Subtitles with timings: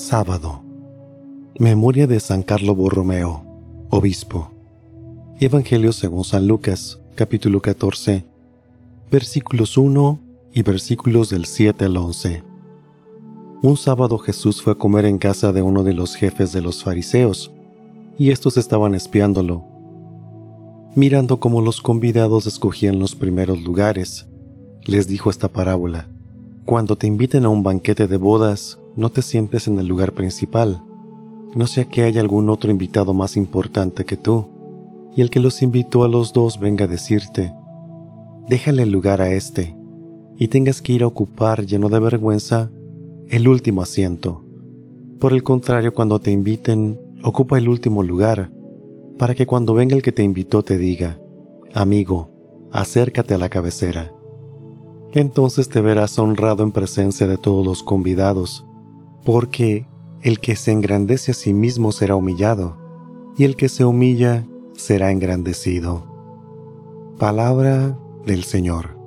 [0.00, 0.62] Sábado.
[1.58, 3.44] Memoria de San Carlo Borromeo,
[3.90, 4.50] obispo.
[5.38, 8.24] Evangelio según San Lucas, capítulo 14,
[9.10, 10.18] versículos 1
[10.54, 12.42] y versículos del 7 al 11.
[13.62, 16.82] Un sábado Jesús fue a comer en casa de uno de los jefes de los
[16.82, 17.52] fariseos,
[18.18, 19.64] y estos estaban espiándolo,
[20.96, 24.26] mirando cómo los convidados escogían los primeros lugares.
[24.82, 26.08] Les dijo esta parábola.
[26.64, 30.82] Cuando te inviten a un banquete de bodas, no te sientes en el lugar principal,
[31.54, 34.46] no sea que haya algún otro invitado más importante que tú,
[35.16, 37.52] y el que los invitó a los dos venga a decirte,
[38.48, 39.76] déjale el lugar a este,
[40.36, 42.70] y tengas que ir a ocupar lleno de vergüenza
[43.28, 44.44] el último asiento.
[45.18, 48.50] Por el contrario, cuando te inviten, ocupa el último lugar,
[49.18, 51.18] para que cuando venga el que te invitó te diga,
[51.74, 52.30] amigo,
[52.72, 54.12] acércate a la cabecera
[55.12, 58.64] entonces te verás honrado en presencia de todos los convidados,
[59.24, 59.86] porque
[60.22, 62.76] el que se engrandece a sí mismo será humillado,
[63.36, 66.04] y el que se humilla será engrandecido.
[67.18, 68.99] Palabra del Señor.